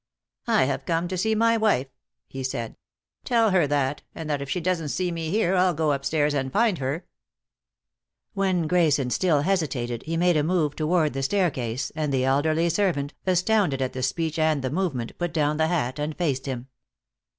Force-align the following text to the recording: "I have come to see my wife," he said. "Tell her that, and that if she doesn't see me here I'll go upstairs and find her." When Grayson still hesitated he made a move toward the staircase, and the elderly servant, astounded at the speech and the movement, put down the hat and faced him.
"I 0.47 0.63
have 0.63 0.87
come 0.87 1.07
to 1.09 1.15
see 1.15 1.35
my 1.35 1.57
wife," 1.57 1.85
he 2.27 2.43
said. 2.43 2.75
"Tell 3.23 3.51
her 3.51 3.67
that, 3.67 4.01
and 4.15 4.27
that 4.31 4.41
if 4.41 4.49
she 4.49 4.59
doesn't 4.59 4.89
see 4.89 5.11
me 5.11 5.29
here 5.29 5.53
I'll 5.55 5.75
go 5.75 5.91
upstairs 5.93 6.33
and 6.33 6.51
find 6.51 6.79
her." 6.79 7.05
When 8.33 8.65
Grayson 8.65 9.11
still 9.11 9.41
hesitated 9.41 10.01
he 10.01 10.17
made 10.17 10.37
a 10.37 10.43
move 10.43 10.75
toward 10.75 11.13
the 11.13 11.21
staircase, 11.21 11.91
and 11.95 12.11
the 12.11 12.25
elderly 12.25 12.67
servant, 12.69 13.13
astounded 13.27 13.79
at 13.79 13.93
the 13.93 14.01
speech 14.01 14.39
and 14.39 14.63
the 14.63 14.71
movement, 14.71 15.15
put 15.19 15.33
down 15.35 15.57
the 15.57 15.67
hat 15.67 15.99
and 15.99 16.17
faced 16.17 16.47
him. 16.47 16.65